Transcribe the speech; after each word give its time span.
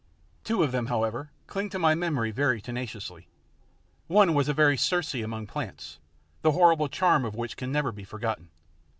Two 0.43 0.63
of 0.63 0.71
them, 0.71 0.87
however, 0.87 1.29
cling 1.45 1.69
to 1.69 1.77
my 1.77 1.93
memory 1.93 2.31
very 2.31 2.59
tenaciously. 2.59 3.27
One 4.07 4.33
was 4.33 4.49
a 4.49 4.51
very 4.55 4.75
Circe 4.75 5.13
amongst 5.13 5.53
plants, 5.53 5.99
the 6.41 6.53
horrible 6.53 6.89
charm 6.89 7.23
of 7.23 7.35
which 7.35 7.55
can 7.55 7.71
never 7.71 7.91
be 7.91 8.03
forgotten. 8.03 8.49